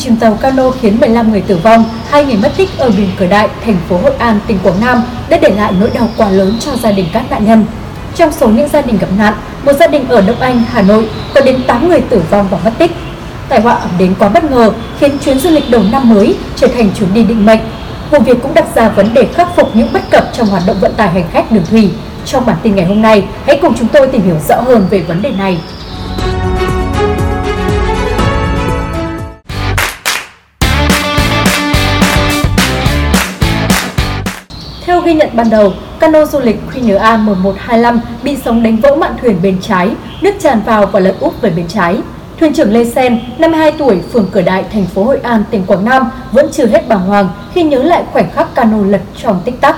[0.00, 3.26] chìm tàu cano khiến 15 người tử vong, hai người mất tích ở biển Cửa
[3.26, 6.56] Đại, thành phố Hội An, tỉnh Quảng Nam đã để lại nỗi đau quá lớn
[6.60, 7.64] cho gia đình các nạn nhân.
[8.14, 9.34] Trong số những gia đình gặp nạn,
[9.64, 12.58] một gia đình ở Đông Anh, Hà Nội có đến 8 người tử vong và
[12.64, 12.90] mất tích.
[13.48, 16.66] Tai họa ập đến quá bất ngờ khiến chuyến du lịch đầu năm mới trở
[16.66, 17.60] thành chuyến đi định mệnh.
[18.10, 20.76] Vụ việc cũng đặt ra vấn đề khắc phục những bất cập trong hoạt động
[20.80, 21.90] vận tải hành khách đường thủy.
[22.24, 24.98] Trong bản tin ngày hôm nay, hãy cùng chúng tôi tìm hiểu rõ hơn về
[25.00, 25.58] vấn đề này.
[34.90, 38.96] Theo ghi nhận ban đầu, cano du lịch Queen A 1125 bị sóng đánh vỡ
[38.96, 41.98] mạn thuyền bên trái, nước tràn vào và lật úp về bên trái.
[42.40, 45.84] Thuyền trưởng Lê Sen, 52 tuổi, phường Cửa Đại, thành phố Hội An, tỉnh Quảng
[45.84, 49.54] Nam vẫn chưa hết bàng hoàng khi nhớ lại khoảnh khắc cano lật trong tích
[49.60, 49.76] tắc.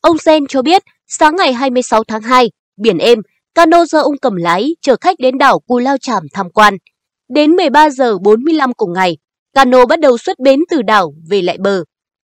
[0.00, 3.18] Ông Sen cho biết, sáng ngày 26 tháng 2, biển êm,
[3.54, 6.76] cano do ông cầm lái chở khách đến đảo Cù Lao Chàm tham quan.
[7.34, 9.16] Đến 13 giờ 45 cùng ngày,
[9.54, 11.84] cano bắt đầu xuất bến từ đảo về lại bờ.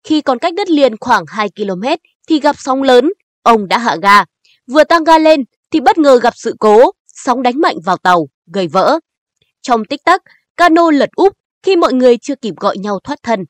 [0.05, 1.83] Khi còn cách đất liền khoảng 2 km
[2.27, 3.09] thì gặp sóng lớn,
[3.43, 4.23] ông đã hạ ga.
[4.67, 8.27] Vừa tăng ga lên thì bất ngờ gặp sự cố, sóng đánh mạnh vào tàu,
[8.53, 8.99] gây vỡ.
[9.61, 10.21] Trong tích tắc,
[10.57, 11.33] cano lật úp
[11.63, 13.45] khi mọi người chưa kịp gọi nhau thoát thân.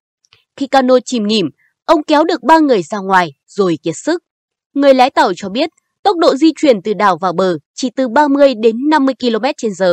[0.56, 1.46] Khi cano chìm nghỉm,
[1.86, 4.24] ông kéo được ba người ra ngoài rồi kiệt sức.
[4.74, 5.70] Người lái tàu cho biết
[6.04, 9.46] tốc độ di chuyển từ đảo vào bờ chỉ từ 30 đến 50 km
[9.80, 9.84] h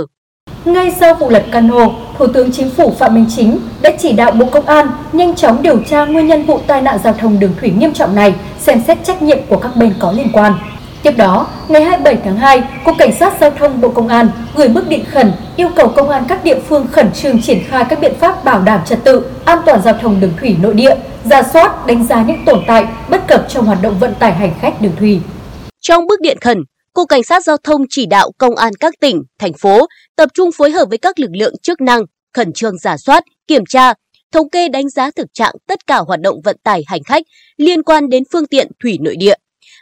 [0.64, 4.30] ngay sau vụ lật cano, Thủ tướng Chính phủ Phạm Minh Chính đã chỉ đạo
[4.30, 7.52] Bộ Công an nhanh chóng điều tra nguyên nhân vụ tai nạn giao thông đường
[7.60, 10.52] thủy nghiêm trọng này, xem xét trách nhiệm của các bên có liên quan.
[11.02, 14.68] Tiếp đó, ngày 27 tháng 2, Cục Cảnh sát Giao thông Bộ Công an gửi
[14.68, 18.00] bức điện khẩn yêu cầu công an các địa phương khẩn trương triển khai các
[18.00, 21.42] biện pháp bảo đảm trật tự, an toàn giao thông đường thủy nội địa, ra
[21.42, 24.80] soát, đánh giá những tồn tại, bất cập trong hoạt động vận tải hành khách
[24.80, 25.20] đường thủy.
[25.80, 29.22] Trong bức điện khẩn, Cục Cảnh sát Giao thông chỉ đạo công an các tỉnh,
[29.38, 32.96] thành phố tập trung phối hợp với các lực lượng chức năng, khẩn trương giả
[32.96, 33.94] soát, kiểm tra,
[34.32, 37.22] thống kê đánh giá thực trạng tất cả hoạt động vận tải hành khách
[37.56, 39.34] liên quan đến phương tiện thủy nội địa,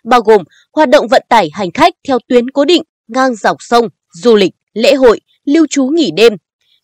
[0.05, 0.43] bao gồm
[0.73, 4.53] hoạt động vận tải hành khách theo tuyến cố định, ngang dọc sông, du lịch,
[4.75, 6.33] lễ hội, lưu trú nghỉ đêm.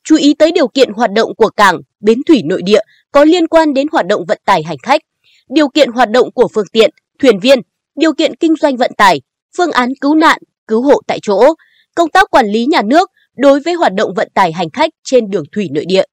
[0.05, 2.81] Chú ý tới điều kiện hoạt động của cảng, bến thủy nội địa
[3.13, 5.03] có liên quan đến hoạt động vận tải hành khách,
[5.49, 7.61] điều kiện hoạt động của phương tiện, thuyền viên,
[7.97, 9.21] điều kiện kinh doanh vận tải,
[9.57, 11.55] phương án cứu nạn, cứu hộ tại chỗ,
[11.95, 15.31] công tác quản lý nhà nước đối với hoạt động vận tải hành khách trên
[15.31, 16.05] đường thủy nội địa.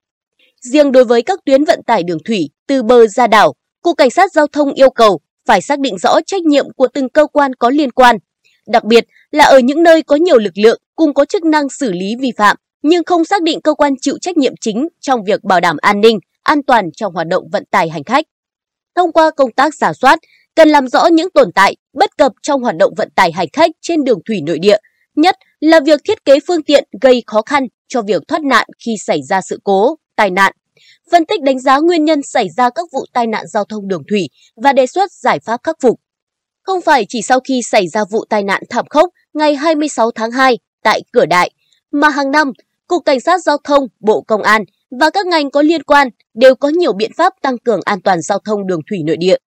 [0.61, 4.09] Riêng đối với các tuyến vận tải đường thủy từ bờ ra đảo, Cục Cảnh
[4.09, 7.55] sát Giao thông yêu cầu phải xác định rõ trách nhiệm của từng cơ quan
[7.55, 8.17] có liên quan,
[8.67, 11.91] đặc biệt là ở những nơi có nhiều lực lượng cùng có chức năng xử
[11.91, 15.43] lý vi phạm nhưng không xác định cơ quan chịu trách nhiệm chính trong việc
[15.43, 18.25] bảo đảm an ninh, an toàn trong hoạt động vận tải hành khách.
[18.95, 20.19] Thông qua công tác giả soát,
[20.55, 23.71] cần làm rõ những tồn tại, bất cập trong hoạt động vận tải hành khách
[23.81, 24.77] trên đường thủy nội địa,
[25.15, 28.95] nhất là việc thiết kế phương tiện gây khó khăn cho việc thoát nạn khi
[29.05, 30.53] xảy ra sự cố, tai nạn.
[31.11, 34.03] Phân tích đánh giá nguyên nhân xảy ra các vụ tai nạn giao thông đường
[34.09, 35.99] thủy và đề xuất giải pháp khắc phục.
[36.63, 40.31] Không phải chỉ sau khi xảy ra vụ tai nạn thảm khốc ngày 26 tháng
[40.31, 41.51] 2 tại Cửa Đại,
[41.91, 42.51] mà hàng năm,
[42.87, 44.63] Cục Cảnh sát Giao thông, Bộ Công an
[44.99, 48.21] và các ngành có liên quan đều có nhiều biện pháp tăng cường an toàn
[48.21, 49.37] giao thông đường thủy nội địa.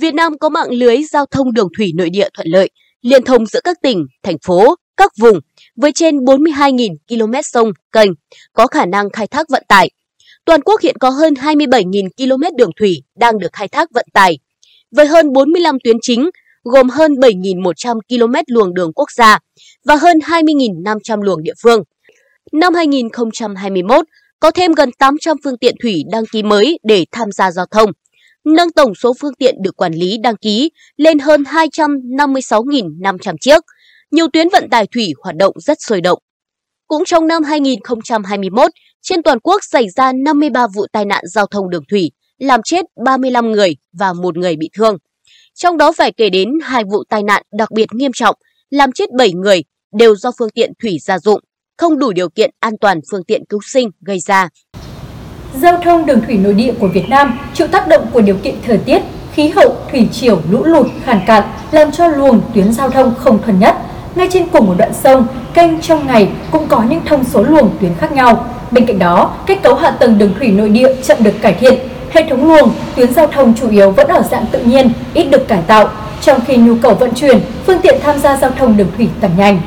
[0.00, 2.70] Việt Nam có mạng lưới giao thông đường thủy nội địa thuận lợi,
[3.02, 5.38] liên thông giữa các tỉnh, thành phố, các vùng
[5.76, 8.10] với trên 42.000 km sông, kênh,
[8.52, 9.90] có khả năng khai thác vận tải.
[10.44, 14.38] Toàn quốc hiện có hơn 27.000 km đường thủy đang được khai thác vận tải,
[14.90, 16.30] với hơn 45 tuyến chính,
[16.64, 19.38] gồm hơn 7.100 km luồng đường quốc gia
[19.84, 21.82] và hơn 20.500 luồng địa phương.
[22.52, 24.04] Năm 2021,
[24.40, 27.90] có thêm gần 800 phương tiện thủy đăng ký mới để tham gia giao thông,
[28.44, 33.64] nâng tổng số phương tiện được quản lý đăng ký lên hơn 256.500 chiếc.
[34.10, 36.18] Nhiều tuyến vận tải thủy hoạt động rất sôi động.
[36.86, 38.70] Cũng trong năm 2021,
[39.02, 42.84] trên toàn quốc xảy ra 53 vụ tai nạn giao thông đường thủy, làm chết
[43.04, 44.96] 35 người và một người bị thương.
[45.54, 48.36] Trong đó phải kể đến hai vụ tai nạn đặc biệt nghiêm trọng,
[48.70, 49.64] làm chết 7 người,
[49.98, 51.40] đều do phương tiện thủy gia dụng,
[51.78, 54.48] không đủ điều kiện an toàn phương tiện cứu sinh gây ra.
[55.60, 58.54] Giao thông đường thủy nội địa của Việt Nam chịu tác động của điều kiện
[58.66, 59.02] thời tiết,
[59.32, 63.42] khí hậu, thủy triều, lũ lụt, khàn cạn làm cho luồng tuyến giao thông không
[63.42, 63.76] thuần nhất.
[64.14, 67.70] Ngay trên cùng một đoạn sông, kênh trong ngày cũng có những thông số luồng
[67.80, 68.48] tuyến khác nhau.
[68.70, 71.74] Bên cạnh đó, kết cấu hạ tầng đường thủy nội địa chậm được cải thiện.
[72.10, 75.48] Hệ thống luồng, tuyến giao thông chủ yếu vẫn ở dạng tự nhiên, ít được
[75.48, 75.88] cải tạo,
[76.20, 79.36] trong khi nhu cầu vận chuyển, phương tiện tham gia giao thông đường thủy tăng
[79.38, 79.60] nhanh.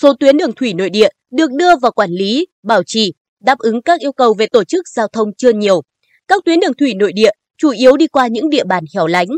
[0.00, 3.82] Số tuyến đường thủy nội địa được đưa vào quản lý, bảo trì đáp ứng
[3.82, 5.82] các yêu cầu về tổ chức giao thông chưa nhiều.
[6.28, 9.28] Các tuyến đường thủy nội địa chủ yếu đi qua những địa bàn hẻo lánh.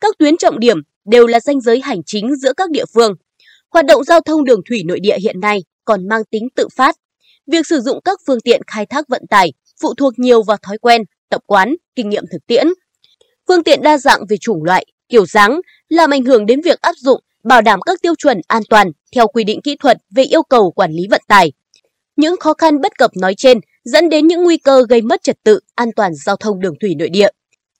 [0.00, 3.12] Các tuyến trọng điểm đều là danh giới hành chính giữa các địa phương.
[3.70, 6.96] Hoạt động giao thông đường thủy nội địa hiện nay còn mang tính tự phát.
[7.46, 10.78] Việc sử dụng các phương tiện khai thác vận tải phụ thuộc nhiều vào thói
[10.78, 12.66] quen, tập quán, kinh nghiệm thực tiễn.
[13.48, 16.94] Phương tiện đa dạng về chủng loại, kiểu dáng làm ảnh hưởng đến việc áp
[16.96, 20.42] dụng bảo đảm các tiêu chuẩn an toàn theo quy định kỹ thuật về yêu
[20.42, 21.52] cầu quản lý vận tải.
[22.16, 25.36] Những khó khăn bất cập nói trên dẫn đến những nguy cơ gây mất trật
[25.44, 27.28] tự an toàn giao thông đường thủy nội địa.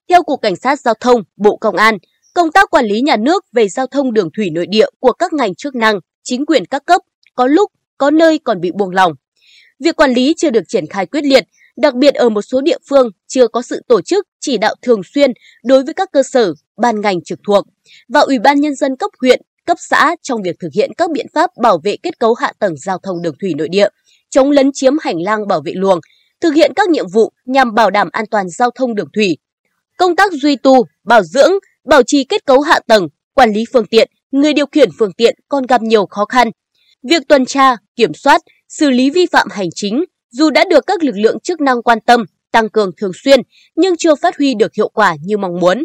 [0.08, 1.98] Theo Cục Cảnh sát Giao thông, Bộ Công an,
[2.34, 5.32] công tác quản lý nhà nước về giao thông đường thủy nội địa của các
[5.32, 7.02] ngành chức năng, chính quyền các cấp
[7.34, 9.12] có lúc, có nơi còn bị buông lỏng.
[9.80, 11.44] Việc quản lý chưa được triển khai quyết liệt,
[11.76, 15.00] đặc biệt ở một số địa phương chưa có sự tổ chức chỉ đạo thường
[15.14, 15.32] xuyên
[15.64, 17.64] đối với các cơ sở, ban ngành trực thuộc
[18.08, 21.26] và Ủy ban Nhân dân cấp huyện, cấp xã trong việc thực hiện các biện
[21.34, 23.88] pháp bảo vệ kết cấu hạ tầng giao thông đường thủy nội địa,
[24.36, 26.00] chống lấn chiếm hành lang bảo vệ luồng,
[26.40, 29.38] thực hiện các nhiệm vụ nhằm bảo đảm an toàn giao thông đường thủy.
[29.98, 31.52] Công tác duy tu, bảo dưỡng,
[31.84, 35.36] bảo trì kết cấu hạ tầng, quản lý phương tiện, người điều khiển phương tiện
[35.48, 36.50] còn gặp nhiều khó khăn.
[37.02, 41.02] Việc tuần tra, kiểm soát, xử lý vi phạm hành chính dù đã được các
[41.02, 43.40] lực lượng chức năng quan tâm, tăng cường thường xuyên
[43.76, 45.84] nhưng chưa phát huy được hiệu quả như mong muốn.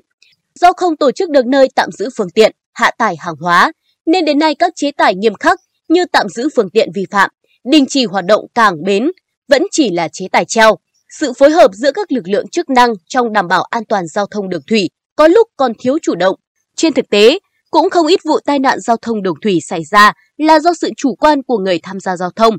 [0.60, 3.72] Do không tổ chức được nơi tạm giữ phương tiện, hạ tải hàng hóa,
[4.06, 5.60] nên đến nay các chế tài nghiêm khắc
[5.90, 7.30] như tạm giữ phương tiện vi phạm,
[7.64, 9.12] đình chỉ hoạt động cảng bến
[9.48, 10.76] vẫn chỉ là chế tài treo.
[11.20, 14.26] Sự phối hợp giữa các lực lượng chức năng trong đảm bảo an toàn giao
[14.26, 16.36] thông đường thủy có lúc còn thiếu chủ động.
[16.76, 17.40] Trên thực tế,
[17.72, 20.90] cũng không ít vụ tai nạn giao thông đường thủy xảy ra là do sự
[20.98, 22.58] chủ quan của người tham gia giao thông.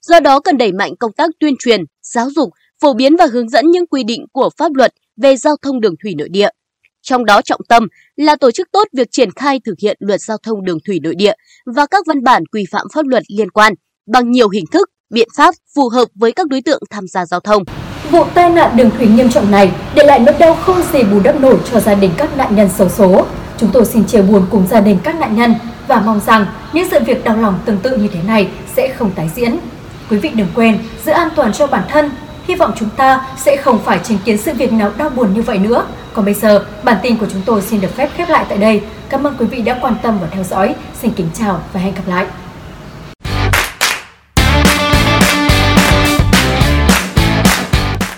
[0.00, 3.48] Do đó cần đẩy mạnh công tác tuyên truyền, giáo dục, phổ biến và hướng
[3.48, 6.48] dẫn những quy định của pháp luật về giao thông đường thủy nội địa.
[7.02, 10.38] Trong đó trọng tâm là tổ chức tốt việc triển khai thực hiện luật giao
[10.42, 11.34] thông đường thủy nội địa
[11.76, 13.74] và các văn bản quy phạm pháp luật liên quan
[14.06, 17.40] bằng nhiều hình thức, biện pháp phù hợp với các đối tượng tham gia giao
[17.40, 17.64] thông.
[18.10, 21.20] Vụ tai nạn đường thủy nghiêm trọng này để lại nỗi đau không gì bù
[21.20, 23.26] đắp nổi cho gia đình các nạn nhân xấu số.
[23.58, 25.54] Chúng tôi xin chia buồn cùng gia đình các nạn nhân
[25.86, 29.10] và mong rằng những sự việc đau lòng tương tự như thế này sẽ không
[29.10, 29.58] tái diễn.
[30.10, 32.10] Quý vị đừng quên giữ an toàn cho bản thân.
[32.48, 35.42] Hy vọng chúng ta sẽ không phải chứng kiến sự việc nào đau buồn như
[35.42, 35.86] vậy nữa.
[36.12, 38.82] Còn bây giờ, bản tin của chúng tôi xin được phép khép lại tại đây.
[39.08, 40.74] Cảm ơn quý vị đã quan tâm và theo dõi.
[41.02, 42.26] Xin kính chào và hẹn gặp lại.